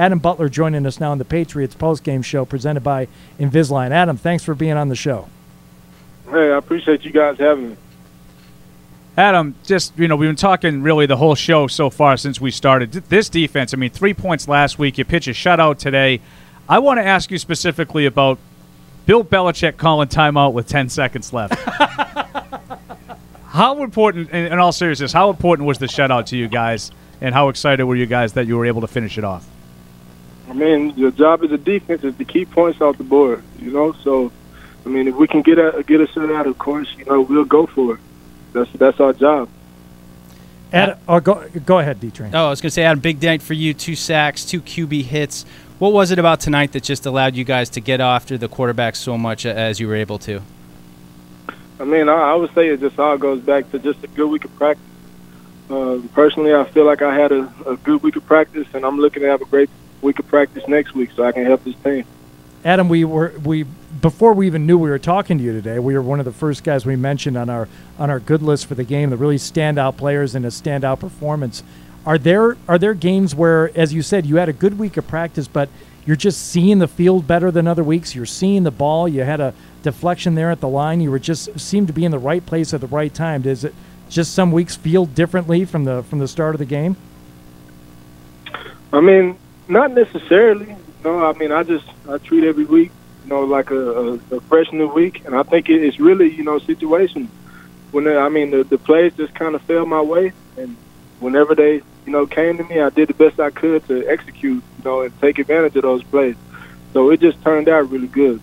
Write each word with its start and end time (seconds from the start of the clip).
Adam 0.00 0.18
Butler 0.18 0.48
joining 0.48 0.86
us 0.86 0.98
now 0.98 1.10
on 1.10 1.18
the 1.18 1.26
Patriots 1.26 1.74
postgame 1.74 2.24
show 2.24 2.46
presented 2.46 2.82
by 2.82 3.06
Invisalign. 3.38 3.90
Adam, 3.90 4.16
thanks 4.16 4.42
for 4.42 4.54
being 4.54 4.72
on 4.72 4.88
the 4.88 4.96
show. 4.96 5.28
Hey, 6.30 6.50
I 6.50 6.56
appreciate 6.56 7.04
you 7.04 7.10
guys 7.10 7.36
having 7.36 7.70
me. 7.70 7.76
Adam, 9.18 9.54
just 9.62 9.98
you 9.98 10.08
know, 10.08 10.16
we've 10.16 10.30
been 10.30 10.36
talking 10.36 10.80
really 10.80 11.04
the 11.04 11.18
whole 11.18 11.34
show 11.34 11.66
so 11.66 11.90
far 11.90 12.16
since 12.16 12.40
we 12.40 12.50
started. 12.50 12.92
This 12.92 13.28
defense, 13.28 13.74
I 13.74 13.76
mean, 13.76 13.90
three 13.90 14.14
points 14.14 14.48
last 14.48 14.78
week. 14.78 14.96
You 14.96 15.04
pitch 15.04 15.28
a 15.28 15.32
shutout 15.32 15.76
today. 15.76 16.22
I 16.66 16.78
want 16.78 16.96
to 16.96 17.04
ask 17.04 17.30
you 17.30 17.36
specifically 17.36 18.06
about 18.06 18.38
Bill 19.04 19.22
Belichick 19.22 19.76
calling 19.76 20.08
timeout 20.08 20.54
with 20.54 20.66
10 20.66 20.88
seconds 20.88 21.34
left. 21.34 21.56
how 23.48 23.82
important, 23.82 24.30
in, 24.30 24.50
in 24.50 24.58
all 24.58 24.72
seriousness, 24.72 25.12
how 25.12 25.28
important 25.28 25.66
was 25.66 25.76
the 25.76 25.86
shutout 25.86 26.24
to 26.26 26.38
you 26.38 26.48
guys, 26.48 26.90
and 27.20 27.34
how 27.34 27.50
excited 27.50 27.84
were 27.84 27.96
you 27.96 28.06
guys 28.06 28.32
that 28.32 28.46
you 28.46 28.56
were 28.56 28.64
able 28.64 28.80
to 28.80 28.86
finish 28.86 29.18
it 29.18 29.24
off? 29.24 29.46
I 30.50 30.52
mean, 30.52 30.90
your 30.96 31.12
job 31.12 31.44
as 31.44 31.52
a 31.52 31.58
defense 31.58 32.02
is 32.02 32.16
to 32.16 32.24
keep 32.24 32.50
points 32.50 32.80
off 32.80 32.98
the 32.98 33.04
board, 33.04 33.44
you 33.60 33.70
know. 33.70 33.92
So, 33.92 34.32
I 34.84 34.88
mean, 34.88 35.06
if 35.06 35.14
we 35.14 35.28
can 35.28 35.42
get 35.42 35.58
a 35.58 35.84
get 35.86 36.00
a 36.00 36.06
shutout, 36.06 36.46
of 36.46 36.58
course, 36.58 36.92
you 36.98 37.04
know, 37.04 37.20
we'll 37.20 37.44
go 37.44 37.66
for 37.66 37.94
it. 37.94 38.00
That's 38.52 38.70
that's 38.72 38.98
our 38.98 39.12
job. 39.12 39.48
Ad, 40.72 40.98
oh, 41.06 41.20
go 41.20 41.48
go 41.64 41.78
ahead, 41.78 42.00
D 42.00 42.10
Train. 42.10 42.34
Oh, 42.34 42.46
I 42.46 42.50
was 42.50 42.60
going 42.60 42.68
to 42.68 42.74
say, 42.74 42.82
Adam, 42.82 42.98
big 42.98 43.22
night 43.22 43.42
for 43.42 43.54
you. 43.54 43.74
Two 43.74 43.94
sacks, 43.94 44.44
two 44.44 44.60
QB 44.60 45.04
hits. 45.04 45.44
What 45.78 45.92
was 45.92 46.10
it 46.10 46.18
about 46.18 46.40
tonight 46.40 46.72
that 46.72 46.82
just 46.82 47.06
allowed 47.06 47.36
you 47.36 47.44
guys 47.44 47.70
to 47.70 47.80
get 47.80 48.00
after 48.00 48.36
the 48.36 48.48
quarterback 48.48 48.96
so 48.96 49.16
much 49.16 49.46
as 49.46 49.78
you 49.78 49.86
were 49.86 49.94
able 49.94 50.18
to? 50.20 50.42
I 51.78 51.84
mean, 51.84 52.08
I, 52.08 52.32
I 52.32 52.34
would 52.34 52.52
say 52.54 52.68
it 52.68 52.80
just 52.80 52.98
all 52.98 53.16
goes 53.16 53.40
back 53.40 53.70
to 53.70 53.78
just 53.78 54.02
a 54.02 54.08
good 54.08 54.28
week 54.28 54.44
of 54.44 54.54
practice. 54.56 54.84
Uh, 55.70 56.00
personally, 56.12 56.52
I 56.52 56.64
feel 56.64 56.84
like 56.84 57.02
I 57.02 57.14
had 57.16 57.30
a, 57.30 57.52
a 57.66 57.76
good 57.76 58.02
week 58.02 58.16
of 58.16 58.26
practice, 58.26 58.66
and 58.74 58.84
I'm 58.84 58.98
looking 58.98 59.22
to 59.22 59.28
have 59.28 59.40
a 59.40 59.44
great 59.44 59.70
week 60.02 60.16
could 60.16 60.28
practice 60.28 60.66
next 60.68 60.94
week 60.94 61.10
so 61.14 61.24
I 61.24 61.32
can 61.32 61.44
help 61.44 61.64
this 61.64 61.76
team. 61.82 62.04
Adam, 62.64 62.88
we 62.88 63.04
were 63.04 63.32
we 63.42 63.62
before 63.62 64.34
we 64.34 64.46
even 64.46 64.66
knew 64.66 64.76
we 64.76 64.90
were 64.90 64.98
talking 64.98 65.38
to 65.38 65.44
you 65.44 65.52
today. 65.52 65.78
We 65.78 65.94
were 65.94 66.02
one 66.02 66.18
of 66.18 66.26
the 66.26 66.32
first 66.32 66.62
guys 66.62 66.84
we 66.84 66.96
mentioned 66.96 67.36
on 67.36 67.48
our 67.48 67.68
on 67.98 68.10
our 68.10 68.20
good 68.20 68.42
list 68.42 68.66
for 68.66 68.74
the 68.74 68.84
game. 68.84 69.08
The 69.10 69.16
really 69.16 69.36
standout 69.36 69.96
players 69.96 70.34
and 70.34 70.44
a 70.44 70.48
standout 70.48 71.00
performance. 71.00 71.62
Are 72.04 72.18
there 72.18 72.58
are 72.68 72.78
there 72.78 72.94
games 72.94 73.34
where, 73.34 73.76
as 73.76 73.94
you 73.94 74.02
said, 74.02 74.26
you 74.26 74.36
had 74.36 74.48
a 74.48 74.52
good 74.52 74.78
week 74.78 74.96
of 74.98 75.08
practice, 75.08 75.48
but 75.48 75.70
you're 76.04 76.16
just 76.16 76.48
seeing 76.48 76.80
the 76.80 76.88
field 76.88 77.26
better 77.26 77.50
than 77.50 77.66
other 77.66 77.84
weeks? 77.84 78.14
You're 78.14 78.26
seeing 78.26 78.64
the 78.64 78.70
ball. 78.70 79.08
You 79.08 79.22
had 79.22 79.40
a 79.40 79.54
deflection 79.82 80.34
there 80.34 80.50
at 80.50 80.60
the 80.60 80.68
line. 80.68 81.00
You 81.00 81.10
were 81.10 81.18
just 81.18 81.58
seemed 81.58 81.86
to 81.86 81.92
be 81.94 82.04
in 82.04 82.10
the 82.10 82.18
right 82.18 82.44
place 82.44 82.74
at 82.74 82.82
the 82.82 82.86
right 82.86 83.12
time. 83.12 83.42
Does 83.42 83.64
it 83.64 83.74
just 84.10 84.34
some 84.34 84.52
weeks 84.52 84.76
feel 84.76 85.06
differently 85.06 85.64
from 85.64 85.84
the 85.84 86.02
from 86.02 86.18
the 86.18 86.28
start 86.28 86.54
of 86.54 86.58
the 86.58 86.66
game? 86.66 86.96
I 88.92 89.00
mean, 89.00 89.38
not 89.70 89.92
necessarily. 89.92 90.76
No, 91.04 91.24
I 91.24 91.32
mean, 91.34 91.52
I 91.52 91.62
just 91.62 91.86
I 92.08 92.18
treat 92.18 92.44
every 92.44 92.64
week, 92.64 92.90
you 93.24 93.30
know, 93.30 93.42
like 93.44 93.70
a, 93.70 93.92
a, 93.92 94.12
a 94.36 94.40
fresh 94.42 94.70
new 94.72 94.88
week, 94.88 95.24
and 95.24 95.34
I 95.34 95.42
think 95.42 95.70
it, 95.70 95.82
it's 95.82 95.98
really, 95.98 96.34
you 96.34 96.42
know, 96.42 96.58
situation 96.58 97.30
When 97.92 98.06
I 98.06 98.28
mean, 98.28 98.50
the, 98.50 98.64
the 98.64 98.78
plays 98.78 99.12
just 99.14 99.34
kind 99.34 99.54
of 99.54 99.62
fell 99.62 99.86
my 99.86 100.00
way, 100.00 100.32
and 100.56 100.76
whenever 101.18 101.54
they, 101.54 101.74
you 102.06 102.12
know, 102.12 102.26
came 102.26 102.56
to 102.58 102.64
me, 102.64 102.80
I 102.80 102.90
did 102.90 103.08
the 103.08 103.14
best 103.14 103.40
I 103.40 103.50
could 103.50 103.86
to 103.88 104.06
execute, 104.06 104.62
you 104.78 104.84
know, 104.84 105.02
and 105.02 105.20
take 105.20 105.38
advantage 105.38 105.76
of 105.76 105.82
those 105.82 106.02
plays. 106.04 106.36
So 106.92 107.10
it 107.10 107.20
just 107.20 107.42
turned 107.42 107.68
out 107.68 107.90
really 107.90 108.08
good. 108.08 108.40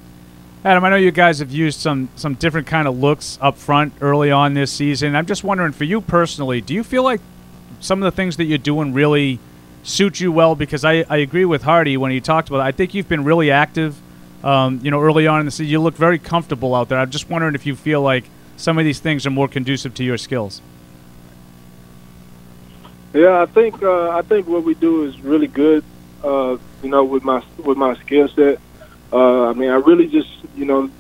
Adam, 0.66 0.84
I 0.84 0.90
know 0.90 0.96
you 0.96 1.12
guys 1.12 1.40
have 1.40 1.52
used 1.52 1.80
some 1.80 2.10
some 2.16 2.34
different 2.34 2.68
kind 2.68 2.88
of 2.88 2.98
looks 2.98 3.38
up 3.42 3.58
front 3.58 3.94
early 4.02 4.32
on 4.32 4.54
this 4.54 4.72
season. 4.72 5.16
I'm 5.16 5.26
just 5.26 5.44
wondering, 5.44 5.72
for 5.72 5.84
you 5.84 6.02
personally, 6.02 6.60
do 6.60 6.74
you 6.74 6.84
feel 6.84 7.04
like 7.04 7.22
some 7.80 8.02
of 8.02 8.12
the 8.12 8.16
things 8.16 8.38
that 8.38 8.46
you're 8.46 8.58
doing 8.58 8.94
really 8.94 9.40
suit 9.88 10.20
you 10.20 10.32
well? 10.32 10.56
Because 10.56 10.86
I, 10.86 11.06
I 11.10 11.18
agree 11.18 11.46
with 11.46 11.64
Hardy 11.64 11.98
when 11.98 12.12
he 12.12 12.22
talked 12.22 12.50
about 12.50 12.60
it. 12.60 12.64
I 12.64 12.72
think 12.72 12.94
you've 12.94 13.10
been 13.10 13.24
really 13.24 13.50
active, 13.50 14.00
um, 14.44 14.80
you 14.84 14.92
know, 14.92 15.02
early 15.02 15.26
on 15.26 15.40
in 15.40 15.46
the 15.46 15.52
season. 15.52 15.68
You 15.68 15.80
look 15.80 15.96
very 15.96 16.20
comfortable 16.20 16.76
out 16.76 16.90
there. 16.90 17.00
I'm 17.00 17.10
just 17.10 17.30
wondering 17.30 17.56
if 17.56 17.66
you 17.66 17.76
feel 17.76 18.02
like 18.02 18.26
some 18.58 18.78
of 18.78 18.86
these 18.86 19.00
things 19.00 19.26
are 19.26 19.30
more 19.32 19.48
conducive 19.48 19.94
to 19.96 20.04
your 20.04 20.18
skills. 20.18 20.62
Yeah, 23.14 23.42
I 23.42 23.46
think 23.46 23.82
uh, 23.82 24.10
I 24.10 24.22
think 24.22 24.48
what 24.48 24.64
we 24.64 24.76
do 24.76 25.06
is 25.06 25.20
really 25.22 25.48
good. 25.48 25.84
Uh, 26.24 26.58
you 26.84 26.90
know, 26.90 27.04
with 27.04 27.24
my 27.24 27.42
with 27.58 27.78
my 27.78 27.96
skill 27.96 28.28
set. 28.28 28.60
Uh, 29.12 29.46
I 29.46 29.54
mean, 29.54 29.70
I 29.70 29.76
really 29.76 30.08
just 30.08 30.30
you 30.56 30.66
know 30.66 30.92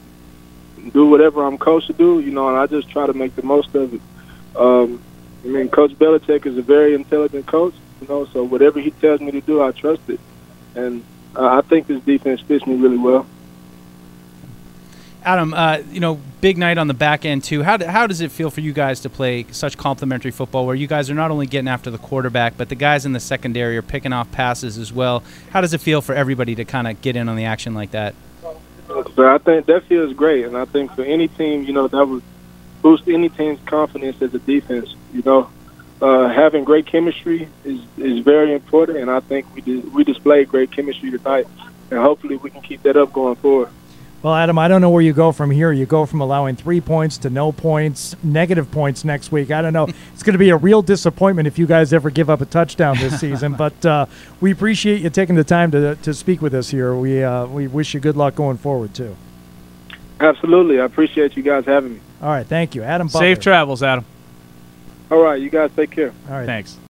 do 0.94 1.08
whatever 1.08 1.44
I'm 1.44 1.58
coached 1.58 1.88
to 1.88 1.94
do. 1.94 2.22
You 2.22 2.32
know, 2.32 2.48
and 2.48 2.58
I 2.58 2.66
just 2.66 2.90
try 2.90 3.06
to 3.06 3.14
make 3.14 3.36
the 3.36 3.44
most 3.44 3.76
of 3.76 3.94
it. 3.94 4.02
Um, 4.56 5.04
I 5.44 5.48
mean, 5.48 5.70
Coach 5.70 5.92
Belichick 5.92 6.46
is 6.46 6.58
a 6.58 6.62
very 6.62 6.96
intelligent 6.96 7.46
coach. 7.46 7.74
You 8.02 8.08
know, 8.08 8.26
so 8.26 8.44
whatever 8.44 8.80
he 8.80 8.92
tells 8.92 9.22
me 9.22 9.32
to 9.32 9.42
do, 9.42 9.62
I 9.62 9.72
trust 9.72 10.02
it, 10.08 10.20
and 10.76 11.04
uh, 11.36 11.58
I 11.58 11.62
think 11.62 11.88
this 11.88 12.02
defense 12.04 12.42
fits 12.42 12.66
me 12.66 12.76
really 12.76 12.98
well. 12.98 13.26
Adam, 15.24 15.54
uh, 15.54 15.80
you 15.92 16.00
know, 16.00 16.22
big 16.40 16.58
night 16.58 16.78
on 16.78 16.88
the 16.88 16.94
back 16.94 17.26
end 17.26 17.44
too. 17.44 17.62
How, 17.62 17.76
do, 17.76 17.86
how 17.86 18.08
does 18.08 18.22
it 18.22 18.32
feel 18.32 18.50
for 18.50 18.62
you 18.62 18.72
guys 18.72 19.02
to 19.02 19.10
play 19.10 19.46
such 19.52 19.78
complementary 19.78 20.32
football, 20.32 20.66
where 20.66 20.76
you 20.76 20.88
guys 20.88 21.10
are 21.10 21.16
not 21.16 21.32
only 21.32 21.48
getting 21.48 21.68
after 21.68 21.92
the 21.92 21.98
quarterback, 21.98 22.56
but 22.56 22.70
the 22.70 22.76
guys 22.76 23.06
in 23.06 23.12
the 23.12 23.20
secondary 23.20 23.76
are 23.78 23.82
picking 23.82 24.14
off 24.14 24.32
passes 24.32 24.78
as 24.78 24.94
well? 24.94 25.24
How 25.50 25.60
does 25.60 25.74
it 25.74 25.82
feel 25.82 26.02
for 26.02 26.16
everybody 26.16 26.56
to 26.56 26.64
kind 26.64 26.88
of 26.88 27.02
get 27.02 27.18
in 27.18 27.28
on 27.28 27.36
the 27.36 27.44
action 27.44 27.74
like 27.74 27.92
that? 27.92 28.16
So 28.88 29.28
I 29.28 29.38
think 29.40 29.66
that 29.66 29.84
feels 29.84 30.14
great, 30.14 30.46
and 30.46 30.56
I 30.56 30.64
think 30.64 30.94
for 30.96 31.04
any 31.04 31.28
team, 31.28 31.64
you 31.64 31.74
know, 31.74 31.90
that 31.90 32.06
would 32.06 32.24
boost 32.82 33.08
any 33.10 33.28
team's 33.28 33.60
confidence 33.66 34.22
as 34.22 34.34
a 34.34 34.40
defense. 34.40 34.96
You 35.14 35.24
know, 35.24 35.50
uh, 36.02 36.28
having 36.28 36.64
great 36.64 36.86
chemistry 36.86 37.48
is 37.64 37.82
is 37.98 38.20
very 38.20 38.54
important, 38.54 39.00
and 39.00 39.10
I 39.10 39.20
think 39.20 39.46
we 39.56 39.62
did, 39.62 39.94
we 39.94 40.04
displayed 40.04 40.48
great 40.48 40.72
chemistry 40.72 41.12
tonight, 41.12 41.48
and 41.90 42.00
hopefully 42.00 42.38
we 42.38 42.50
can 42.50 42.62
keep 42.62 42.84
that 42.84 42.98
up 42.98 43.12
going 43.14 43.36
forward. 43.36 43.70
Well, 44.24 44.34
Adam, 44.34 44.58
I 44.58 44.68
don't 44.68 44.82
know 44.82 44.90
where 44.90 45.02
you 45.02 45.14
go 45.14 45.32
from 45.32 45.52
here. 45.52 45.72
You 45.72 45.86
go 45.86 46.08
from 46.08 46.22
allowing 46.22 46.56
three 46.56 46.82
points 46.82 47.20
to 47.20 47.30
no 47.30 47.52
points, 47.52 48.16
negative 48.24 48.72
points 48.72 49.06
next 49.06 49.32
week. 49.32 49.52
I 49.52 49.62
don't 49.62 49.74
know. 49.74 49.88
It's 50.14 50.24
going 50.24 50.34
to 50.34 50.40
be 50.40 50.50
a 50.50 50.58
real 50.58 50.82
disappointment 50.82 51.48
if 51.48 51.60
you 51.60 51.68
guys 51.68 51.94
ever 51.94 52.10
give 52.10 52.28
up 52.28 52.42
a 52.42 52.46
touchdown 52.46 52.98
this 52.98 53.20
season. 53.20 53.54
But 53.58 53.86
uh, 53.86 54.06
we 54.42 54.52
appreciate 54.52 55.02
you 55.02 55.10
taking 55.12 55.36
the 55.36 55.44
time 55.44 55.72
to, 55.72 55.96
to 55.96 56.14
speak 56.14 56.42
with 56.42 56.54
us 56.56 56.70
here. 56.72 56.96
We 56.96 57.24
uh, 57.24 57.46
we 57.46 57.68
wish 57.68 57.94
you 57.94 58.00
good 58.00 58.18
luck 58.18 58.36
going 58.36 58.58
forward 58.58 58.94
too. 58.94 59.16
Absolutely, 60.20 60.80
I 60.80 60.86
appreciate 60.86 61.38
you 61.38 61.44
guys 61.44 61.66
having 61.66 61.94
me. 61.94 62.00
All 62.22 62.30
right, 62.30 62.46
thank 62.46 62.74
you, 62.74 62.82
Adam. 62.84 63.08
Butler. 63.08 63.22
Safe 63.22 63.40
travels, 63.40 63.84
Adam. 63.84 64.04
All 65.10 65.22
right, 65.22 65.40
you 65.42 65.50
guys 65.50 65.72
take 65.76 65.92
care. 65.92 66.14
All 66.28 66.34
right, 66.34 66.46
Thanks. 66.46 66.78